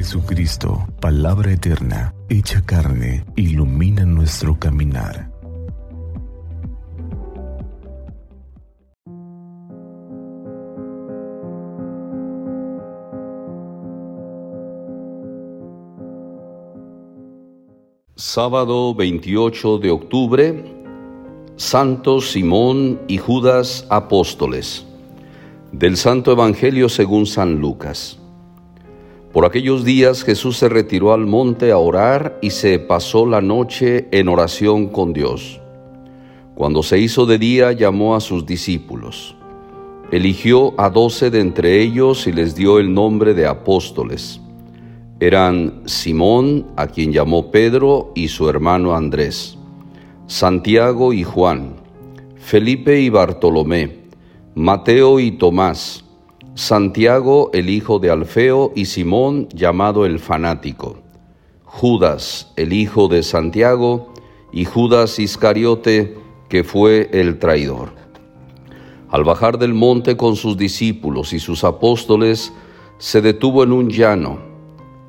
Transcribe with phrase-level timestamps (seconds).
[0.00, 5.30] Jesucristo, palabra eterna, hecha carne, ilumina nuestro caminar.
[18.16, 20.64] Sábado 28 de octubre,
[21.56, 24.86] Santos Simón y Judas Apóstoles.
[25.72, 28.19] Del Santo Evangelio según San Lucas.
[29.32, 34.08] Por aquellos días Jesús se retiró al monte a orar y se pasó la noche
[34.10, 35.60] en oración con Dios.
[36.56, 39.36] Cuando se hizo de día llamó a sus discípulos.
[40.10, 44.40] Eligió a doce de entre ellos y les dio el nombre de apóstoles.
[45.20, 49.56] Eran Simón, a quien llamó Pedro, y su hermano Andrés,
[50.26, 51.74] Santiago y Juan,
[52.36, 53.98] Felipe y Bartolomé,
[54.56, 56.04] Mateo y Tomás,
[56.60, 60.98] Santiago el hijo de Alfeo y Simón llamado el fanático,
[61.64, 64.12] Judas el hijo de Santiago
[64.52, 66.18] y Judas Iscariote
[66.50, 67.92] que fue el traidor.
[69.08, 72.52] Al bajar del monte con sus discípulos y sus apóstoles,
[72.98, 74.38] se detuvo en un llano.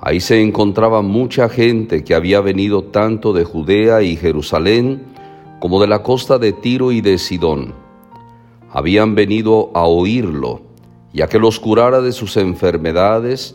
[0.00, 5.04] Ahí se encontraba mucha gente que había venido tanto de Judea y Jerusalén
[5.60, 7.72] como de la costa de Tiro y de Sidón.
[8.72, 10.66] Habían venido a oírlo
[11.12, 13.54] ya que los curara de sus enfermedades,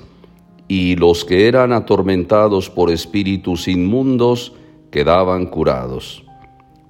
[0.67, 4.53] y los que eran atormentados por espíritus inmundos
[4.89, 6.23] quedaban curados.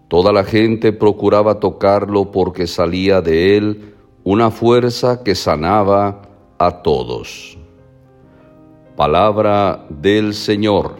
[0.07, 6.21] Toda la gente procuraba tocarlo porque salía de él una fuerza que sanaba
[6.59, 7.57] a todos.
[8.95, 10.97] Palabra del Señor.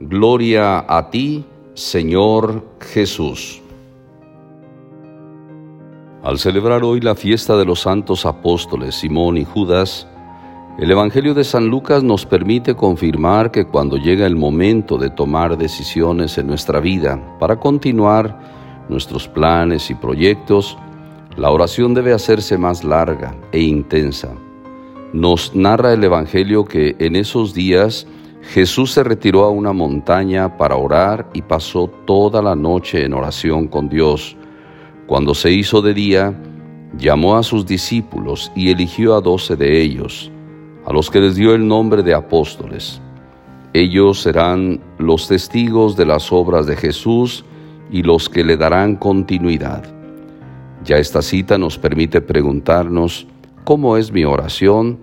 [0.00, 3.61] Gloria a ti, Señor Jesús.
[6.22, 10.06] Al celebrar hoy la fiesta de los santos apóstoles Simón y Judas,
[10.78, 15.58] el Evangelio de San Lucas nos permite confirmar que cuando llega el momento de tomar
[15.58, 18.38] decisiones en nuestra vida para continuar
[18.88, 20.78] nuestros planes y proyectos,
[21.36, 24.28] la oración debe hacerse más larga e intensa.
[25.12, 28.06] Nos narra el Evangelio que en esos días
[28.42, 33.66] Jesús se retiró a una montaña para orar y pasó toda la noche en oración
[33.66, 34.36] con Dios
[35.12, 36.34] cuando se hizo de día,
[36.96, 40.32] llamó a sus discípulos y eligió a doce de ellos,
[40.86, 42.98] a los que les dio el nombre de apóstoles.
[43.74, 47.44] Ellos serán los testigos de las obras de Jesús
[47.90, 49.84] y los que le darán continuidad.
[50.82, 53.26] Ya esta cita nos permite preguntarnos
[53.64, 55.00] cómo es mi oración,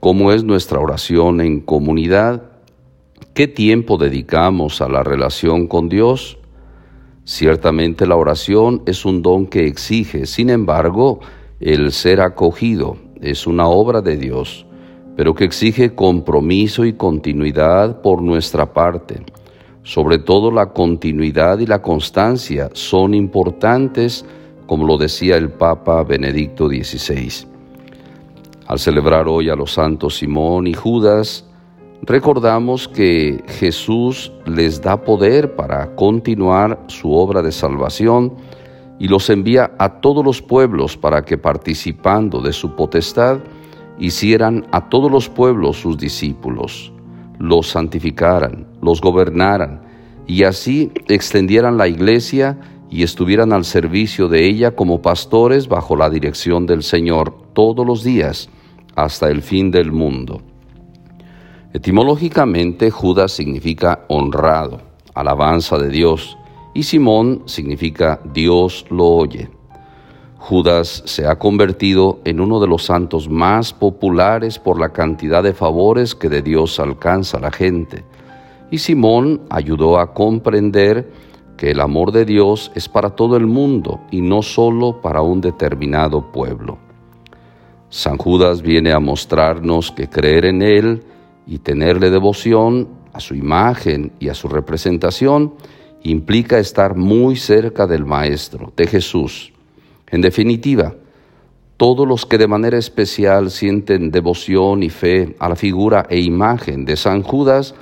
[0.00, 2.50] cómo es nuestra oración en comunidad,
[3.32, 6.39] qué tiempo dedicamos a la relación con Dios,
[7.30, 11.20] Ciertamente la oración es un don que exige, sin embargo,
[11.60, 14.66] el ser acogido es una obra de Dios,
[15.16, 19.22] pero que exige compromiso y continuidad por nuestra parte.
[19.84, 24.24] Sobre todo la continuidad y la constancia son importantes,
[24.66, 27.46] como lo decía el Papa Benedicto XVI.
[28.66, 31.48] Al celebrar hoy a los santos Simón y Judas,
[32.02, 38.34] recordamos que Jesús les da poder para continuar su obra de salvación
[38.98, 43.40] y los envía a todos los pueblos para que participando de su potestad
[43.98, 46.92] hicieran a todos los pueblos sus discípulos,
[47.38, 49.82] los santificaran, los gobernaran
[50.26, 52.58] y así extendieran la iglesia
[52.90, 58.02] y estuvieran al servicio de ella como pastores bajo la dirección del Señor todos los
[58.02, 58.48] días
[58.96, 60.42] hasta el fin del mundo.
[61.72, 64.80] Etimológicamente, Judas significa honrado,
[65.14, 66.36] alabanza de Dios,
[66.74, 69.48] y Simón significa Dios lo oye.
[70.36, 75.52] Judas se ha convertido en uno de los santos más populares por la cantidad de
[75.52, 78.04] favores que de Dios alcanza la gente.
[78.72, 81.12] Y Simón ayudó a comprender
[81.56, 85.40] que el amor de Dios es para todo el mundo y no solo para un
[85.40, 86.78] determinado pueblo.
[87.90, 91.04] San Judas viene a mostrarnos que creer en Él
[91.50, 95.54] y tenerle devoción a su imagen y a su representación
[96.04, 99.52] implica estar muy cerca del Maestro, de Jesús.
[100.06, 100.94] En definitiva,
[101.76, 106.84] todos los que de manera especial sienten devoción y fe a la figura e imagen
[106.84, 107.74] de San Judas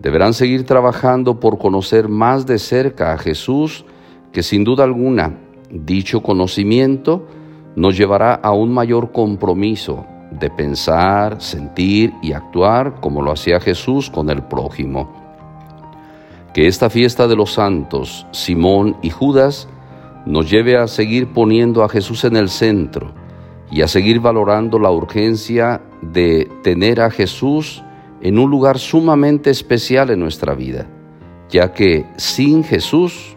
[0.00, 3.84] deberán seguir trabajando por conocer más de cerca a Jesús,
[4.32, 7.26] que sin duda alguna dicho conocimiento
[7.74, 14.10] nos llevará a un mayor compromiso de pensar, sentir y actuar como lo hacía Jesús
[14.10, 15.12] con el prójimo.
[16.52, 19.68] Que esta fiesta de los santos, Simón y Judas,
[20.26, 23.12] nos lleve a seguir poniendo a Jesús en el centro
[23.70, 27.82] y a seguir valorando la urgencia de tener a Jesús
[28.20, 30.86] en un lugar sumamente especial en nuestra vida,
[31.50, 33.36] ya que sin Jesús,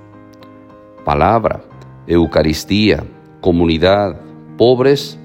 [1.04, 1.64] palabra,
[2.08, 3.04] Eucaristía,
[3.42, 4.22] comunidad,
[4.58, 5.20] pobres,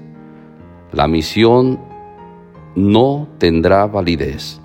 [0.93, 1.79] la misión
[2.75, 4.59] no tendrá validez.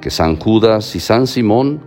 [0.00, 1.80] Que San Judas y San Simón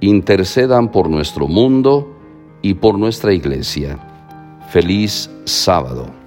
[0.00, 2.16] intercedan por nuestro mundo
[2.62, 3.98] y por nuestra iglesia.
[4.70, 6.23] Feliz sábado.